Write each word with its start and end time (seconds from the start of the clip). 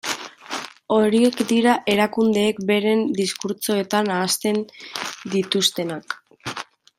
Horiek 0.93 1.43
dira 1.51 1.75
erakundeek 1.93 2.61
beren 2.71 3.03
diskurtsoetan 3.19 4.11
ahazten 4.17 4.59
dituztenak. 5.37 6.19